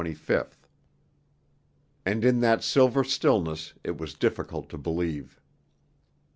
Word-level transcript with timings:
And 2.07 2.25
in 2.25 2.39
that 2.39 2.63
silver 2.63 3.03
stillness 3.03 3.73
it 3.83 3.99
was 3.99 4.15
difficult 4.15 4.67
to 4.69 4.77
believe. 4.79 5.39